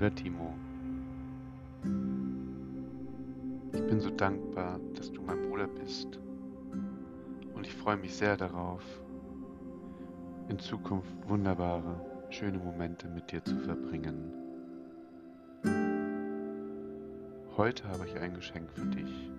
[0.00, 0.54] Lieber Timo,
[3.70, 6.18] ich bin so dankbar, dass du mein Bruder bist
[7.52, 8.82] und ich freue mich sehr darauf,
[10.48, 14.32] in Zukunft wunderbare, schöne Momente mit dir zu verbringen.
[17.58, 19.30] Heute habe ich ein Geschenk für dich.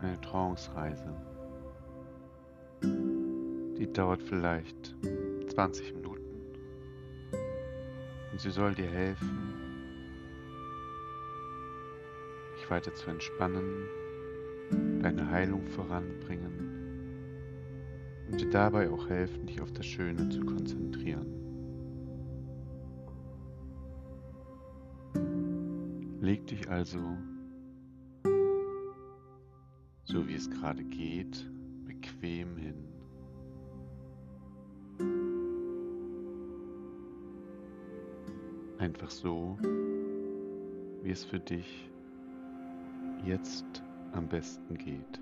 [0.00, 1.14] Eine Trauungsreise.
[2.82, 4.96] Die dauert vielleicht
[5.46, 6.17] 20 Minuten
[8.38, 9.52] und sie soll dir helfen,
[12.56, 13.88] dich weiter zu entspannen,
[15.02, 16.52] deine Heilung voranbringen
[18.30, 21.26] und dir dabei auch helfen, dich auf das Schöne zu konzentrieren.
[26.20, 27.00] Leg dich also,
[30.04, 31.44] so wie es gerade geht,
[31.84, 32.97] bequem hin.
[38.78, 39.58] Einfach so,
[41.02, 41.90] wie es für dich
[43.24, 45.20] jetzt am besten geht.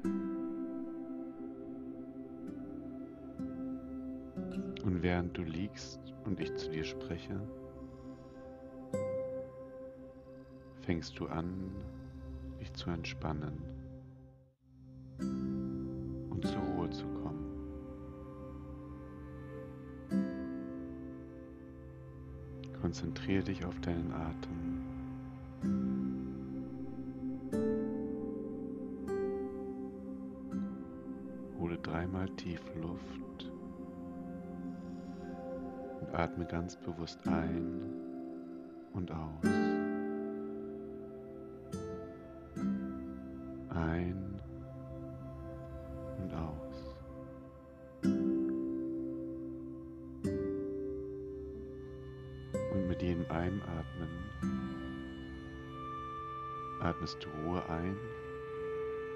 [4.84, 7.40] Und während du liegst und ich zu dir spreche,
[10.82, 11.72] fängst du an,
[12.60, 13.58] dich zu entspannen
[15.18, 17.55] und zur Ruhe zu kommen.
[22.96, 24.80] Konzentriere dich auf deinen Atem.
[31.58, 33.52] Hole dreimal tief Luft
[36.00, 37.82] und atme ganz bewusst ein
[38.94, 39.65] und aus.
[52.96, 54.08] Mit jedem Einatmen
[56.80, 57.94] atmest du Ruhe ein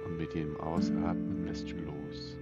[0.04, 2.36] und mit jedem Ausatmen lässt du los.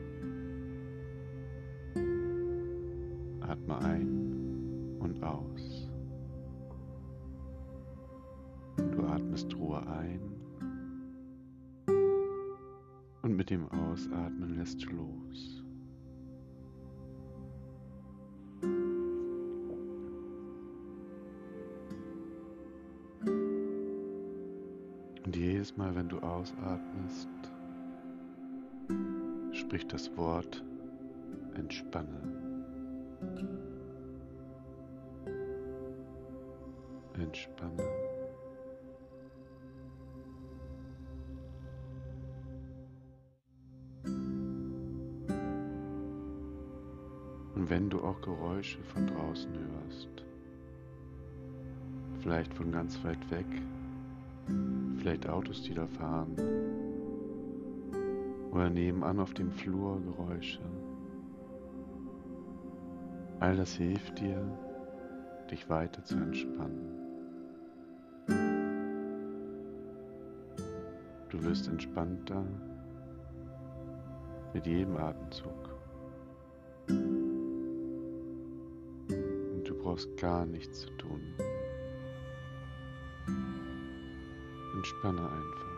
[3.41, 5.88] Atme ein und aus.
[8.76, 10.20] Du atmest Ruhe ein
[13.22, 15.67] und mit dem Ausatmen lässt du los.
[26.08, 27.28] Wenn du ausatmest,
[29.52, 30.64] sprich das Wort
[31.54, 32.22] entspanne.
[37.14, 37.82] Entspanne.
[47.54, 50.25] Und wenn du auch Geräusche von draußen hörst,
[52.20, 53.46] vielleicht von ganz weit weg,
[54.97, 56.34] vielleicht Autos, die da fahren,
[58.50, 60.62] oder nebenan auf dem Flur Geräusche,
[63.41, 64.41] all das hilft dir,
[65.50, 66.98] dich weiter zu entspannen.
[71.31, 72.42] Du wirst entspannter
[74.54, 75.53] mit jedem Atemzug.
[76.88, 77.04] Und
[79.64, 81.20] du brauchst gar nichts zu tun.
[84.78, 85.76] Entspanne einfach.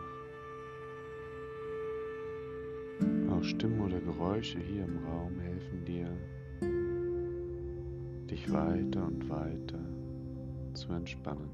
[3.31, 6.07] Auch Stimmen oder Geräusche hier im Raum helfen dir,
[8.27, 9.79] dich weiter und weiter
[10.73, 11.49] zu entspannen.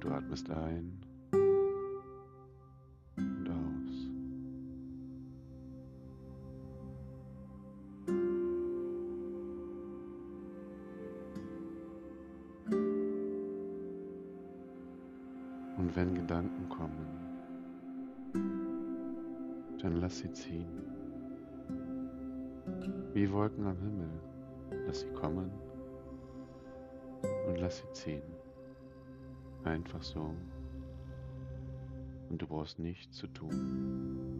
[0.00, 1.00] Du atmest ein
[16.30, 17.08] Gedanken kommen,
[19.82, 20.68] dann lass sie ziehen.
[23.12, 24.08] Wie Wolken am Himmel.
[24.86, 25.50] Lass sie kommen
[27.48, 28.22] und lass sie ziehen.
[29.64, 30.32] Einfach so.
[32.28, 34.39] Und du brauchst nichts zu tun.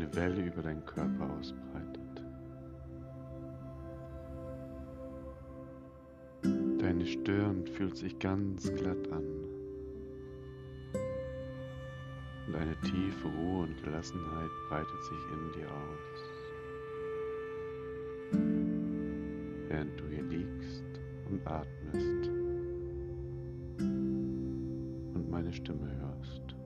[0.00, 2.00] Eine Welle über deinen Körper ausbreitet.
[6.80, 9.24] Deine Stirn fühlt sich ganz glatt an.
[12.52, 16.24] eine tiefe Ruhe und Gelassenheit breitet sich in dir aus,
[19.68, 20.84] während du hier liegst
[21.30, 22.28] und atmest
[25.14, 26.59] und meine Stimme hörst.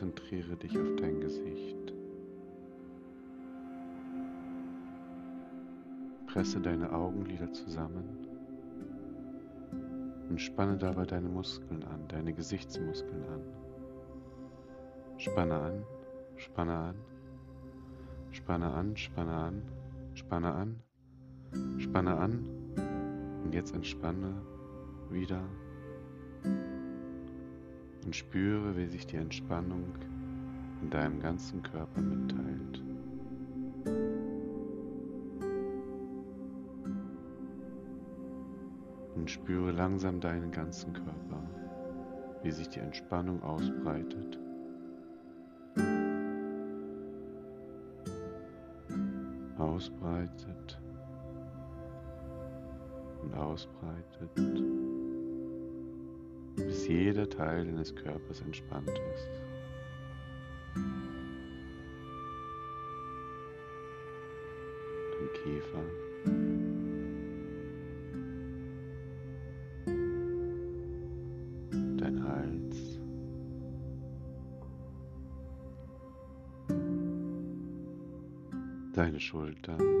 [0.00, 1.92] Konzentriere dich auf dein Gesicht.
[6.26, 8.26] Presse deine Augenlider zusammen
[10.30, 13.42] und spanne dabei deine Muskeln an, deine Gesichtsmuskeln an.
[15.18, 15.84] Spanne an,
[16.36, 16.94] spanne an,
[18.30, 19.62] spanne an, spanne an,
[20.14, 20.82] spanne an,
[21.78, 22.48] spanne an
[23.44, 24.40] und jetzt entspanne
[25.10, 25.42] wieder
[28.04, 29.84] und spüre, wie sich die Entspannung
[30.82, 32.82] in deinem ganzen Körper mitteilt.
[39.14, 41.42] Und spüre langsam deinen ganzen Körper,
[42.42, 44.38] wie sich die Entspannung ausbreitet.
[49.58, 50.80] Ausbreitet
[53.22, 54.79] und ausbreitet
[56.90, 59.30] jeder Teil deines Körpers entspannt ist.
[65.12, 65.84] Dein Kiefer.
[71.96, 73.00] Dein Hals.
[78.94, 79.99] Deine Schultern.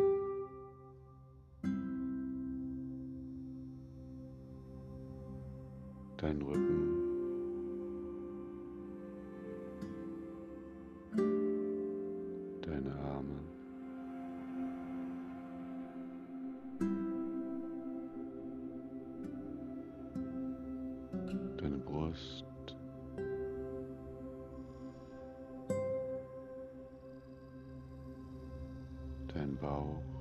[29.32, 30.19] Dein Bauch.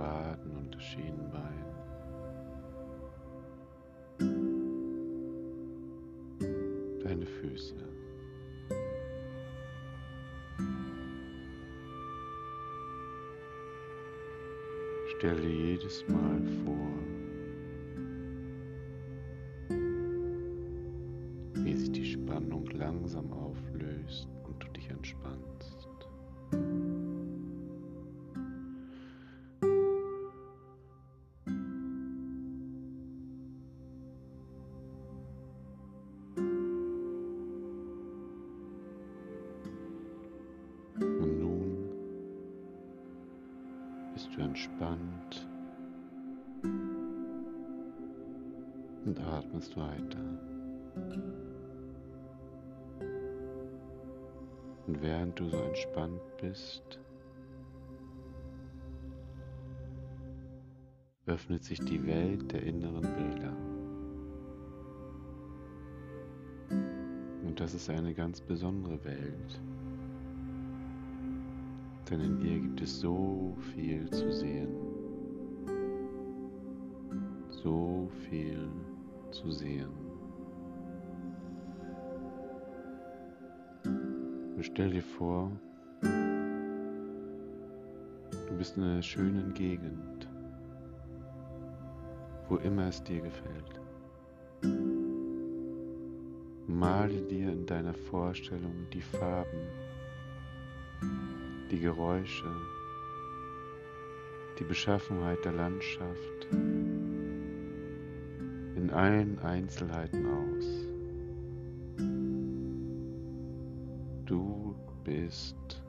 [0.00, 1.64] Waden und das Schienbein.
[7.04, 7.74] Deine Füße.
[15.18, 16.99] Stelle jedes Mal vor,
[44.40, 45.48] entspannt
[49.04, 50.18] und atmest weiter.
[54.86, 56.98] Und während du so entspannt bist,
[61.26, 63.56] öffnet sich die Welt der inneren Bilder.
[67.46, 69.60] Und das ist eine ganz besondere Welt.
[72.10, 74.74] Denn in ihr gibt es so viel zu sehen.
[77.50, 78.68] So viel
[79.30, 80.10] zu sehen.
[84.62, 85.50] stell dir vor,
[86.00, 86.08] du
[88.56, 90.28] bist in einer schönen Gegend,
[92.48, 93.80] wo immer es dir gefällt.
[96.66, 99.60] Male dir in deiner Vorstellung die Farben,
[101.70, 102.50] die Geräusche,
[104.58, 106.48] die Beschaffenheit der Landschaft
[108.76, 110.90] in allen Einzelheiten aus.
[115.10, 115.82] bist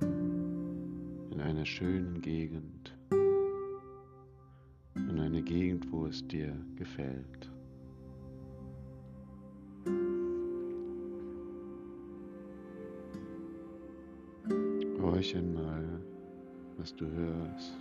[0.00, 2.96] in einer schönen Gegend,
[4.94, 7.50] in einer Gegend, wo es dir gefällt.
[15.36, 15.84] Einmal,
[16.78, 17.76] was du hörst.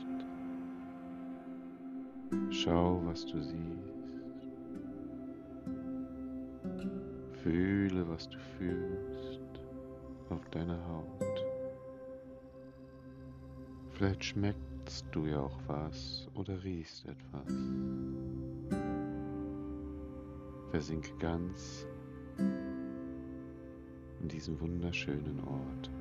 [2.50, 4.50] Schau, was du siehst.
[7.42, 9.62] Fühle, was du fühlst
[10.30, 11.46] auf deiner Haut.
[13.92, 17.54] Vielleicht schmeckst du ja auch was oder riechst etwas.
[20.72, 21.88] Versinke ganz
[24.20, 25.95] in diesem wunderschönen Ort.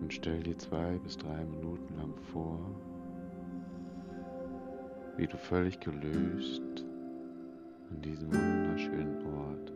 [0.00, 2.60] Und stell dir zwei bis drei Minuten lang vor,
[5.16, 6.84] wie du völlig gelöst
[7.90, 9.72] an diesem wunderschönen Ort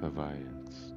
[0.00, 0.93] verweilst.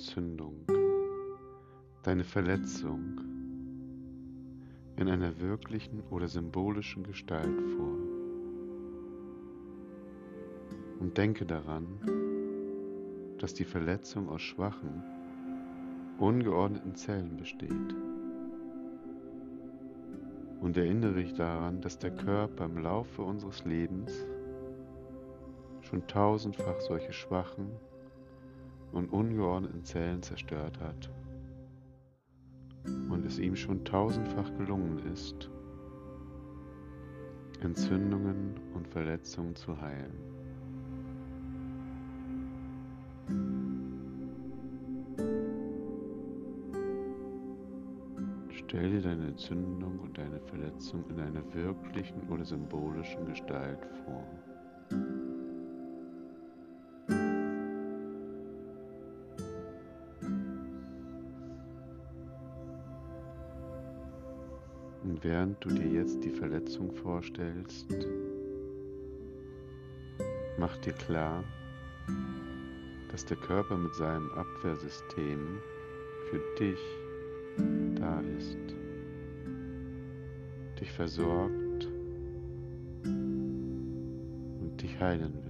[0.00, 0.64] Entzündung,
[2.04, 3.20] deine Verletzung
[4.96, 7.98] in einer wirklichen oder symbolischen Gestalt vor.
[11.00, 11.86] Und denke daran,
[13.40, 15.02] dass die Verletzung aus schwachen,
[16.18, 17.94] ungeordneten Zellen besteht.
[20.62, 24.14] Und erinnere dich daran, dass der Körper im Laufe unseres Lebens
[25.82, 27.68] schon tausendfach solche schwachen,
[28.92, 31.10] und ungeordneten Zellen zerstört hat
[32.84, 35.50] und es ihm schon tausendfach gelungen ist,
[37.60, 40.40] Entzündungen und Verletzungen zu heilen.
[48.50, 54.24] Stell dir deine Entzündung und deine Verletzung in einer wirklichen oder symbolischen Gestalt vor.
[65.60, 67.86] Du dir jetzt die Verletzung vorstellst,
[70.58, 71.44] mach dir klar,
[73.10, 75.60] dass der Körper mit seinem Abwehrsystem
[76.30, 76.78] für dich
[77.96, 78.56] da ist,
[80.80, 81.88] dich versorgt
[83.04, 85.49] und dich heilen will.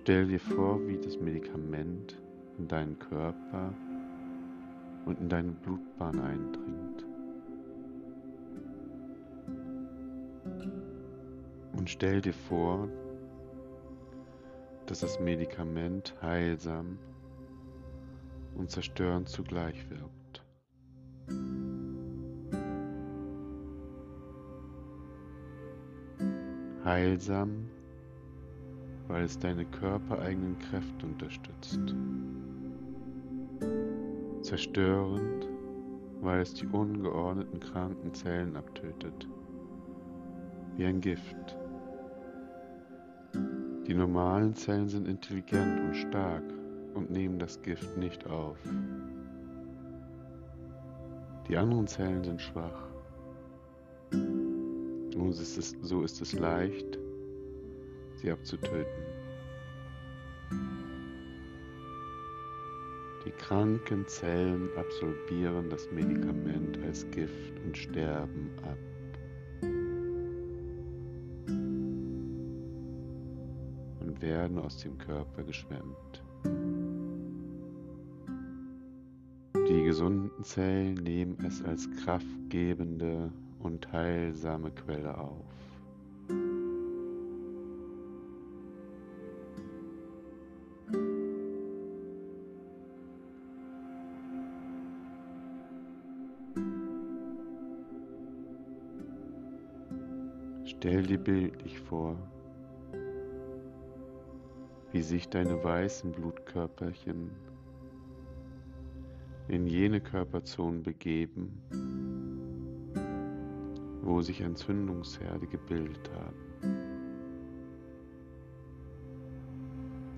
[0.00, 2.18] Stell dir vor, wie das Medikament
[2.58, 3.74] in deinen Körper
[5.04, 7.04] und in deine Blutbahn eindringt.
[11.76, 12.88] Und stell dir vor,
[14.86, 16.98] dass das Medikament heilsam
[18.56, 20.42] und zerstörend zugleich wirkt.
[26.84, 27.68] Heilsam,
[29.10, 31.94] weil es deine körpereigenen Kräfte unterstützt.
[34.42, 35.48] Zerstörend,
[36.20, 39.28] weil es die ungeordneten kranken Zellen abtötet.
[40.76, 41.58] Wie ein Gift.
[43.86, 46.44] Die normalen Zellen sind intelligent und stark
[46.94, 48.58] und nehmen das Gift nicht auf.
[51.48, 52.90] Die anderen Zellen sind schwach
[55.20, 56.98] nun ist es, so ist es leicht,
[58.20, 59.04] sie abzutöten.
[63.24, 68.78] Die kranken Zellen absorbieren das Medikament als Gift und sterben ab.
[74.00, 76.22] Und werden aus dem Körper geschwemmt.
[79.54, 85.59] Die gesunden Zellen nehmen es als kraftgebende und heilsame Quelle auf.
[100.70, 102.16] Stell dir bildlich vor,
[104.92, 107.32] wie sich deine weißen Blutkörperchen
[109.48, 111.60] in jene Körperzonen begeben,
[114.02, 116.36] wo sich Entzündungsherde gebildet haben.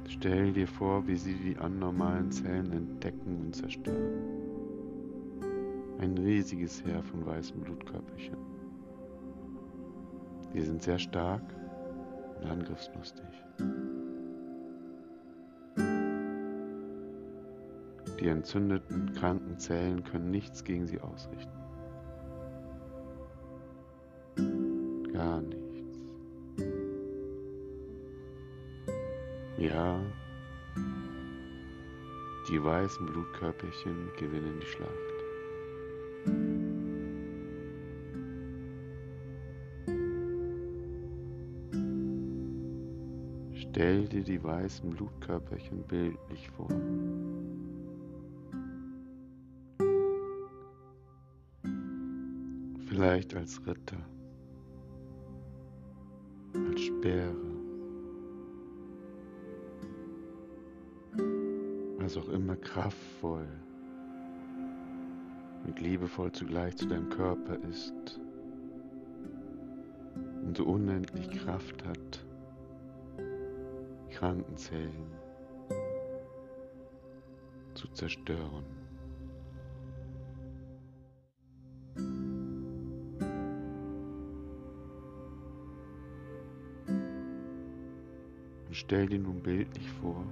[0.07, 4.21] Stell dir vor, wie sie die anormalen Zellen entdecken und zerstören.
[5.99, 8.52] Ein riesiges Heer von weißen Blutkörperchen.
[10.55, 11.43] Die sind sehr stark
[12.41, 13.25] und angriffslustig.
[18.21, 21.53] Die entzündeten, kranken Zellen können nichts gegen sie ausrichten.
[25.13, 25.99] Gar nichts.
[29.59, 30.01] Ja,
[32.49, 35.12] die weißen Blutkörperchen gewinnen die Schlacht.
[43.75, 46.69] Stell dir die weißen Blutkörperchen bildlich vor.
[52.87, 53.97] Vielleicht als Ritter,
[56.53, 57.35] als Speere,
[61.97, 63.49] was auch immer kraftvoll
[65.65, 68.21] und liebevoll zugleich zu deinem Körper ist
[70.45, 72.23] und so unendlich Kraft hat,
[74.23, 75.11] Krankenzellen
[77.75, 78.63] zu zerstören.
[88.69, 90.25] Und stell dir nun bildlich vor,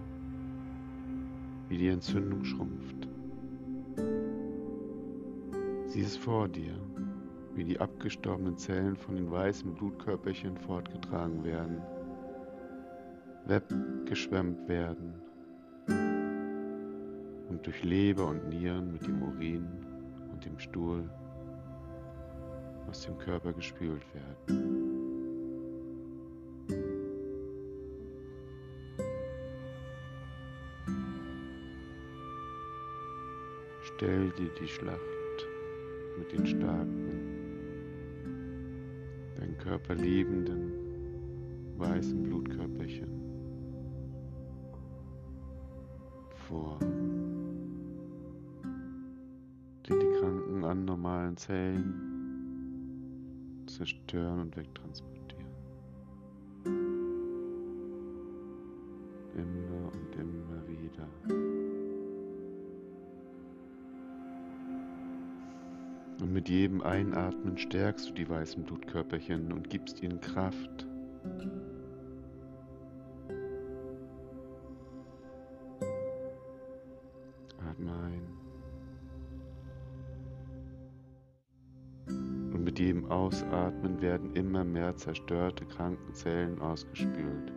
[1.69, 3.09] wie die Entzündung schrumpft.
[5.87, 6.79] Sieh es vor dir,
[7.57, 11.83] wie die abgestorbenen Zellen von den weißen Blutkörperchen fortgetragen werden,
[13.51, 15.15] weggeschwemmt werden
[17.49, 19.67] und durch Leber und Nieren mit dem Urin
[20.33, 21.11] und dem Stuhl
[22.89, 24.71] aus dem Körper gespült werden.
[33.83, 35.01] Stell dir die Schlacht
[36.19, 37.11] mit den starken,
[39.37, 40.73] deinen Körper liebenden,
[41.77, 43.20] weißen Blutkörperchen
[46.51, 46.79] vor,
[49.87, 52.11] die die kranken, anormalen Zellen
[53.67, 55.47] zerstören und wegtransportieren.
[59.35, 61.07] Immer und immer wieder.
[66.21, 70.90] Und mit jedem Einatmen stärkst du die weißen Blutkörperchen und gibst ihnen Kraft.
[82.81, 87.53] Jedem Ausatmen werden immer mehr zerstörte Krankenzellen ausgespült.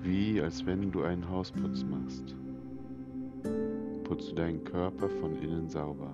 [0.00, 2.34] Wie als wenn du einen Hausputz machst
[4.04, 6.10] putzt du deinen Körper von innen sauber.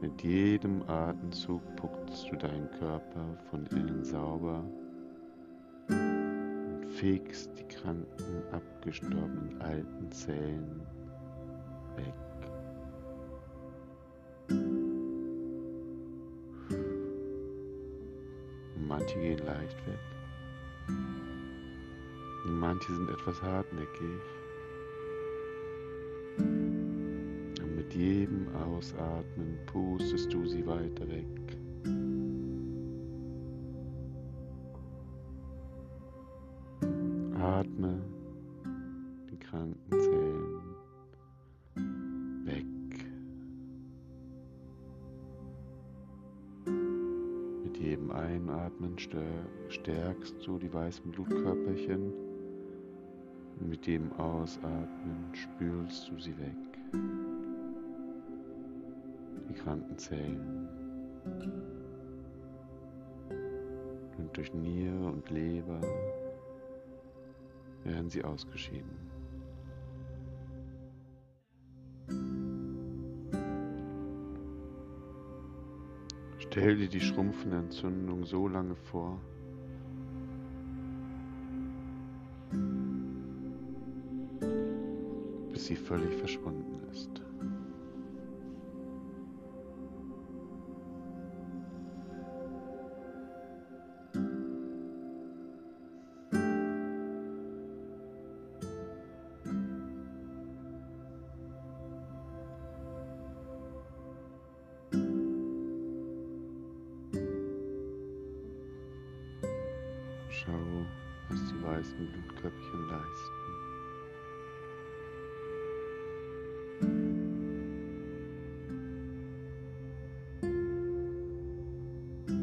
[0.00, 4.62] Mit jedem Atemzug putzt du deinen Körper von innen sauber
[5.88, 10.82] und fegst die kranken, abgestorbenen alten Zellen
[11.96, 12.27] weg.
[19.18, 19.98] Manche gehen leicht weg.
[22.44, 24.20] Und manche sind etwas hartnäckig.
[27.88, 31.47] mit jedem Ausatmen pustest du sie weiter weg.
[47.98, 48.96] Jedem Einatmen
[49.68, 52.12] stärkst du die weißen Blutkörperchen.
[53.60, 56.54] Mit jedem Ausatmen spülst du sie weg
[59.48, 60.68] die kranken Zellen.
[64.18, 65.80] Und durch Niere und Leber
[67.84, 69.07] werden sie ausgeschieden.
[76.50, 79.20] Stell dir die schrumpfende Entzündung so lange vor,
[85.52, 87.17] bis sie völlig verschwunden ist.
[110.48, 110.86] Schau,
[111.28, 113.48] was die weißen Blutkörperchen leisten.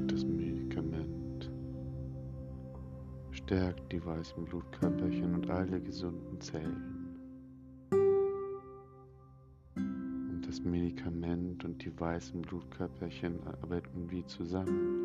[0.07, 1.51] Das Medikament
[3.31, 7.17] stärkt die weißen Blutkörperchen und alle gesunden Zellen.
[9.75, 15.04] Und das Medikament und die weißen Blutkörperchen arbeiten wie zusammen.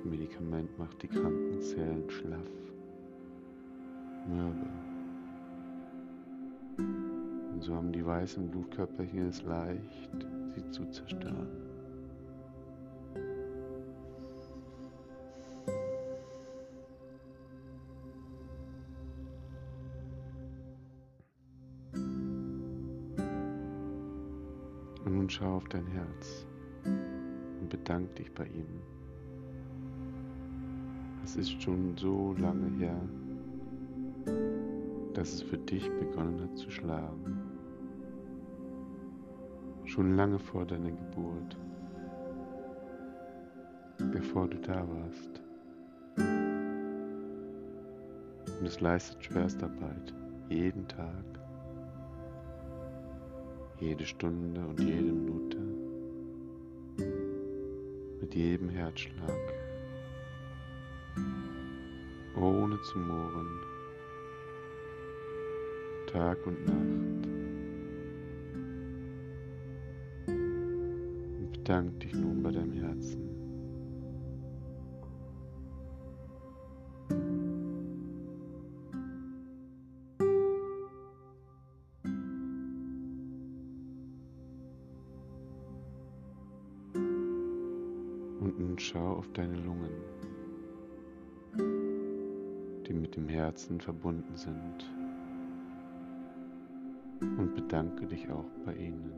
[0.00, 2.50] Das Medikament macht die kranken Zellen schlaff,
[4.26, 4.66] mürbe.
[6.78, 11.48] Und so haben die weißen Blutkörperchen es leicht, sie zu zerstören.
[25.04, 26.46] Und nun schau auf dein Herz
[26.86, 28.99] und bedank dich bei ihm.
[31.24, 33.00] Es ist schon so lange her,
[35.14, 37.38] dass es für dich begonnen hat zu schlagen.
[39.84, 41.56] Schon lange vor deiner Geburt,
[44.12, 45.42] bevor du da warst.
[48.58, 50.14] Und es leistet Schwerstarbeit,
[50.48, 51.24] jeden Tag,
[53.78, 55.58] jede Stunde und jede Minute,
[58.20, 59.59] mit jedem Herzschlag
[62.42, 63.60] ohne zu murren,
[66.06, 67.28] Tag und Nacht.
[70.26, 73.29] Und bedank dich nun bei deinem Herzen.
[92.90, 94.90] Die mit dem Herzen verbunden sind.
[97.20, 99.12] Und bedanke dich auch bei ihnen.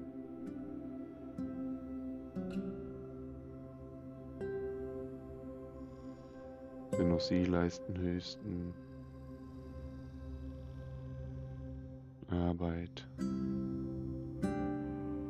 [6.99, 8.75] Denn auch sie leisten höchsten
[12.29, 13.09] Arbeit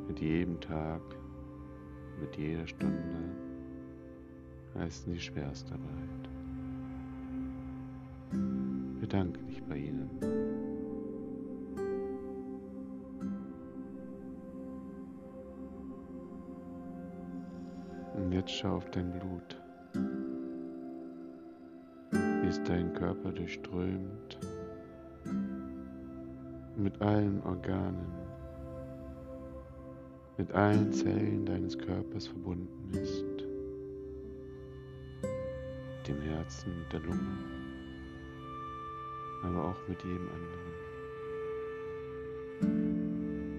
[0.08, 1.02] mit jedem Tag,
[2.20, 3.36] mit jeder Stunde
[4.74, 6.32] leisten sie Schwerstarbeit.
[9.12, 10.08] Bedanke dich bei ihnen.
[18.14, 19.60] Und jetzt schau auf dein Blut.
[22.10, 24.40] Wie es deinen Körper durchströmt.
[26.78, 28.14] Mit allen Organen,
[30.38, 33.44] mit allen Zellen deines Körpers verbunden ist.
[36.08, 37.61] Dem Herzen, der Lunge
[39.42, 40.72] aber auch mit jedem anderen.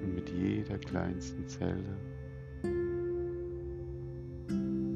[0.04, 1.98] Und mit jeder kleinsten Zelle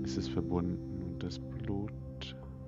[0.03, 1.91] ist es verbunden und das Blut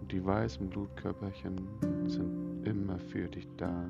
[0.02, 1.68] und die weißen Blutkörperchen
[2.08, 3.90] sind immer für dich da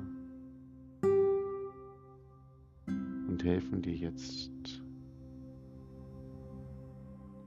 [2.86, 4.50] und helfen dir jetzt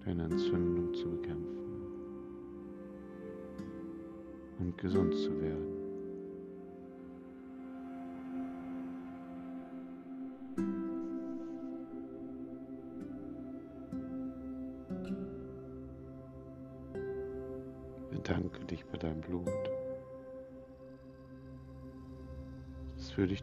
[0.06, 1.54] deine Entzündung zu bekämpfen
[4.60, 5.73] und gesund zu werden.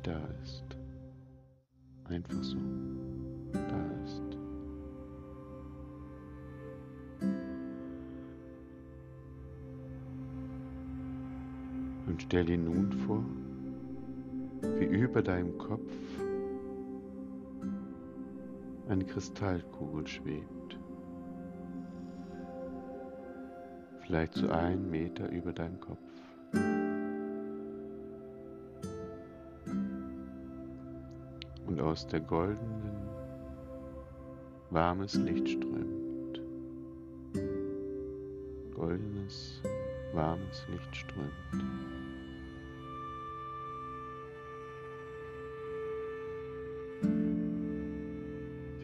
[0.01, 0.65] Dich da ist.
[2.05, 2.57] Einfach so
[3.53, 4.23] da ist.
[12.07, 13.25] Und stell dir nun vor,
[14.79, 15.93] wie über deinem Kopf
[18.89, 20.79] eine Kristallkugel schwebt.
[24.01, 26.01] Vielleicht so einen Meter über deinem Kopf.
[31.81, 33.09] Aus der goldenen,
[34.69, 36.41] warmes Licht strömt.
[38.75, 39.63] Goldenes,
[40.13, 41.33] warmes Licht strömt.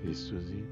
[0.03, 0.65] Siehst du sie?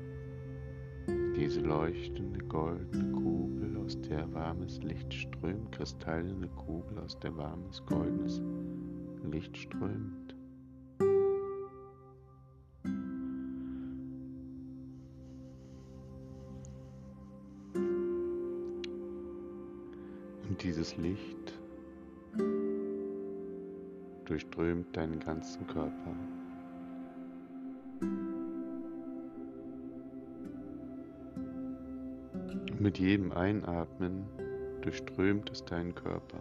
[1.36, 8.40] Diese leuchtende goldene Kugel, aus der warmes Licht strömt, kristallene Kugel, aus der warmes goldenes
[9.30, 10.23] Licht strömt.
[20.84, 21.58] Dieses Licht
[24.26, 26.14] durchströmt deinen ganzen Körper.
[32.78, 34.26] Mit jedem Einatmen
[34.82, 36.40] durchströmt es deinen Körper.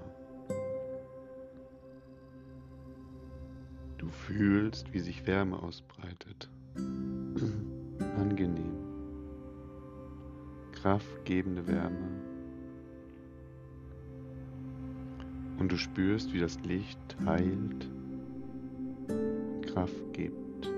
[3.97, 6.49] Du fühlst, wie sich Wärme ausbreitet.
[8.17, 8.75] Angenehm.
[10.73, 12.22] Kraftgebende Wärme.
[15.63, 17.89] Und du spürst, wie das Licht heilt
[19.65, 20.69] Kraft gibt.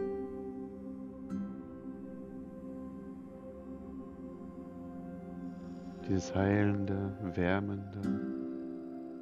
[6.07, 8.21] Dieses heilende, wärmende,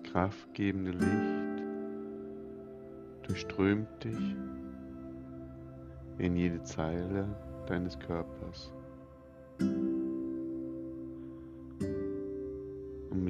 [0.03, 1.63] kraftgebende Licht
[3.25, 4.35] durchströmt dich
[6.17, 7.25] in jede Zeile
[7.67, 8.73] deines Körpers.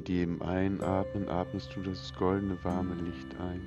[0.04, 3.62] Mit jedem Einatmen atmest du das goldene warme Licht ein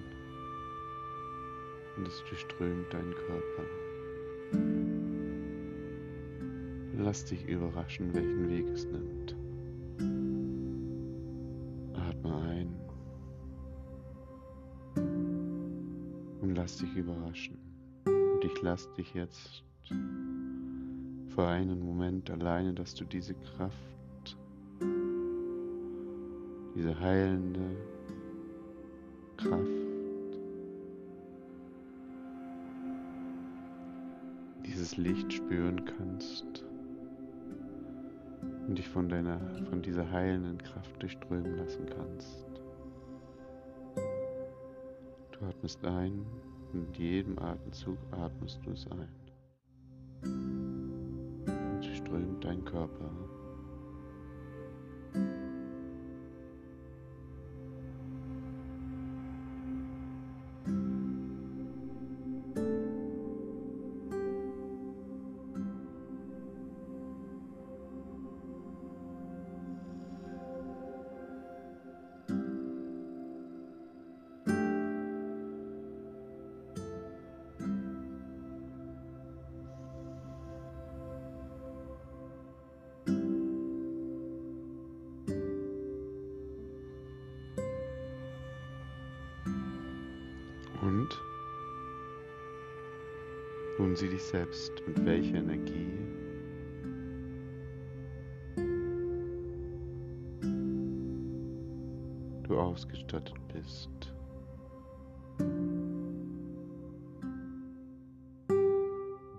[1.95, 3.63] und es durchströmt deinen Körper.
[6.95, 9.36] Lass dich überraschen, welchen Weg es nimmt.
[11.95, 12.76] Atme ein
[16.41, 17.58] und lass dich überraschen.
[18.06, 19.63] Und ich lass dich jetzt
[21.30, 23.96] für einen Moment alleine, dass du diese Kraft,
[26.78, 27.76] diese heilende
[29.38, 29.62] Kraft,
[34.63, 36.63] dieses Licht spüren kannst
[38.68, 42.46] und dich von deiner, von dieser heilenden Kraft durchströmen lassen kannst.
[45.32, 46.26] Du atmest ein
[46.74, 49.10] und mit jedem Atemzug atmest du es ein
[52.08, 53.37] strömt dein Körper.
[93.88, 95.88] Nun sieh dich selbst, mit welcher Energie?
[102.43, 103.89] Du ausgestattet bist.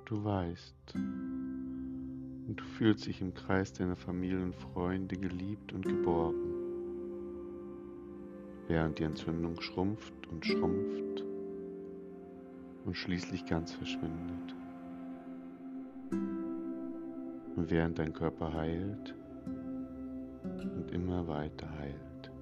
[0.07, 0.95] Du weißt.
[0.95, 6.55] Und du fühlst dich im Kreis deiner Familie und Freunde geliebt und geborgen,
[8.67, 11.28] während die Entzündung schrumpft und schrumpft
[12.89, 14.57] und schließlich ganz verschwindet.
[16.11, 19.15] Und während dein Körper heilt
[20.43, 22.33] und immer weiter heilt.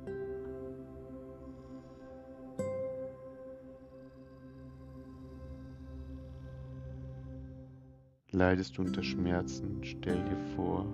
[8.31, 10.87] Leidest du unter Schmerzen, stell dir vor,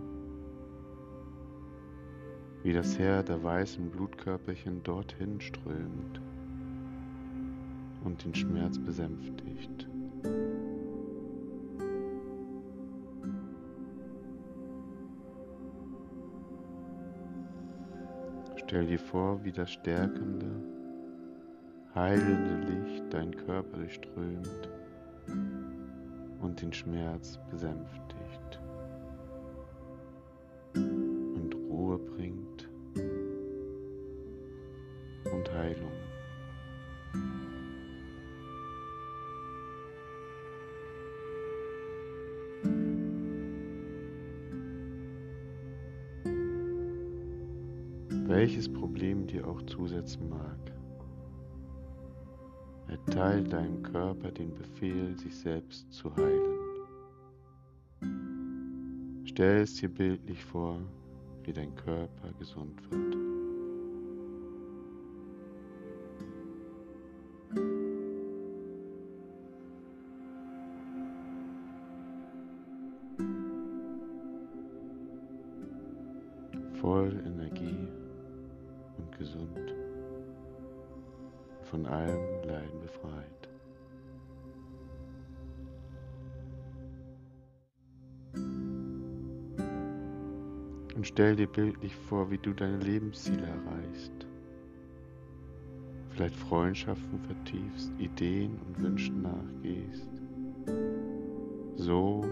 [2.62, 6.22] wie das Heer der weißen Blutkörperchen dorthin strömt
[8.04, 9.88] und den Schmerz besänftigt.
[18.56, 20.50] Stell dir vor, wie das stärkende,
[21.94, 24.70] heilende Licht deinen Körper durchströmt
[26.40, 28.21] und den Schmerz besänftigt
[50.02, 50.58] zusetzen mag.
[52.88, 56.58] Erteile deinem Körper den Befehl, sich selbst zu heilen.
[59.24, 60.78] Stell es dir bildlich vor,
[61.44, 63.16] wie dein Körper gesund wird.
[91.12, 94.26] Stell dir bildlich vor, wie du deine Lebensziele erreichst.
[96.08, 100.08] Vielleicht Freundschaften vertiefst, Ideen und Wünschen nachgehst.
[101.76, 102.24] So,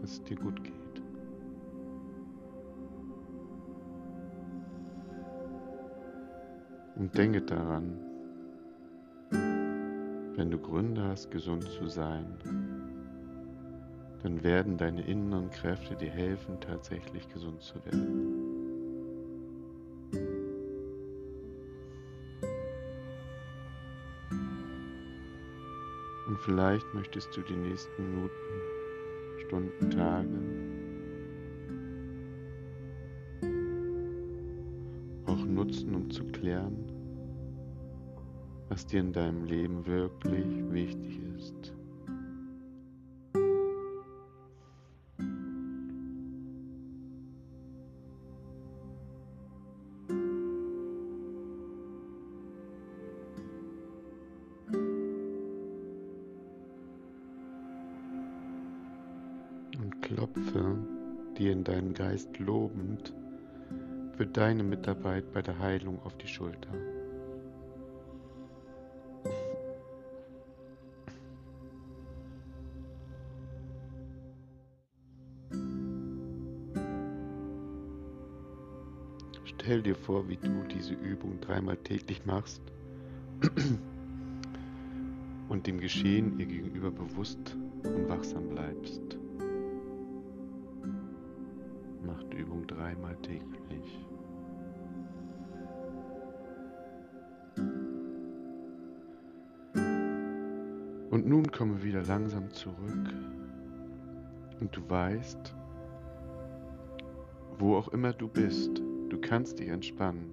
[0.00, 0.74] dass es dir gut geht.
[6.96, 7.98] Und denke daran,
[9.30, 12.36] wenn du Gründe hast, gesund zu sein,
[14.26, 18.34] dann werden deine inneren Kräfte dir helfen, tatsächlich gesund zu werden.
[26.26, 28.32] Und vielleicht möchtest du die nächsten Minuten,
[29.46, 30.26] Stunden, Tage
[35.26, 36.76] auch nutzen, um zu klären,
[38.70, 41.75] was dir in deinem Leben wirklich wichtig ist.
[64.36, 66.68] Deine Mitarbeit bei der Heilung auf die Schulter.
[79.44, 82.60] Stell dir vor, wie du diese Übung dreimal täglich machst
[85.48, 89.16] und dem Geschehen ihr gegenüber bewusst und wachsam bleibst.
[92.04, 94.06] Mach die Übung dreimal täglich.
[101.26, 103.12] Und nun komme wieder langsam zurück
[104.60, 105.54] und du weißt,
[107.58, 110.32] wo auch immer du bist, Du kannst dich entspannen,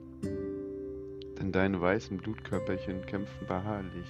[1.39, 4.07] denn deine weißen Blutkörperchen kämpfen beharrlich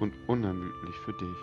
[0.00, 1.36] und unermüdlich für dich.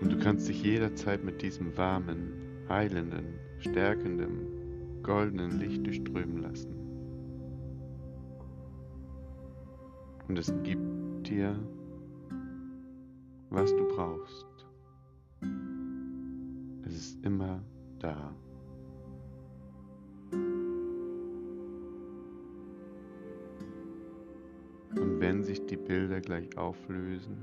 [0.00, 2.32] Und du kannst dich jederzeit mit diesem warmen,
[2.68, 6.76] heilenden, stärkenden, goldenen Licht durchströmen lassen.
[10.28, 10.95] Und es gibt
[11.28, 11.58] dir,
[13.50, 14.46] was du brauchst.
[16.84, 17.60] Es ist immer
[17.98, 18.34] da.
[25.18, 27.36] wenn sich die Bilder gleich auflösen,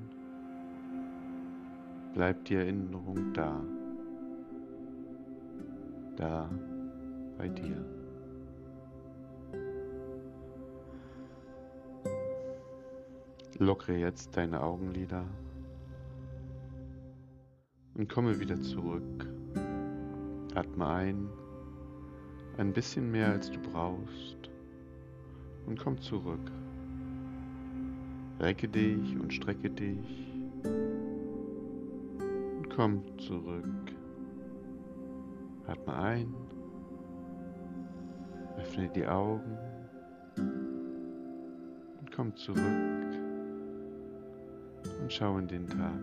[2.14, 3.62] bleibt die Erinnerung da,
[6.16, 6.50] da
[7.38, 8.03] bei dir.
[13.60, 15.26] Lockere jetzt deine Augenlider
[17.94, 19.28] und komme wieder zurück.
[20.56, 21.30] Atme ein,
[22.58, 24.50] ein bisschen mehr als du brauchst
[25.68, 26.52] und komm zurück.
[28.40, 30.34] Recke dich und strecke dich
[32.58, 33.94] und komm zurück.
[35.68, 36.34] Atme ein,
[38.58, 39.58] öffne die Augen
[42.00, 43.03] und komm zurück
[45.04, 46.00] und schau in den Tag.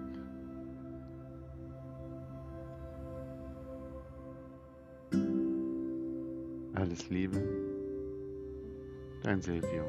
[6.74, 7.42] Alles Liebe,
[9.22, 9.84] dein Silvio.